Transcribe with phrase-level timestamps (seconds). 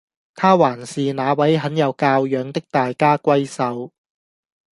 [0.33, 3.91] 她還是那位很有教養的大家閏秀